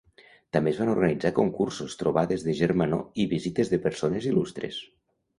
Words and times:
També 0.55 0.71
es 0.75 0.77
van 0.83 0.91
organitzar 0.93 1.29
concursos, 1.39 1.97
trobades 1.99 2.45
de 2.47 2.55
germanor 2.59 3.21
i 3.25 3.27
visites 3.35 3.69
de 3.75 3.79
persones 3.85 4.27
il·lustres. 4.31 4.81